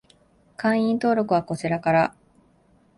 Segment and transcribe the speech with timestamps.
[0.57, 2.15] 会員登録はこちらから